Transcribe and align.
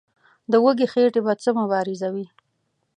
د 0.51 0.53
وږي 0.63 0.87
خېټې 0.91 1.21
به 1.25 1.33
څه 1.43 1.49
مبارزه 1.59 2.07
وي. 2.13 2.25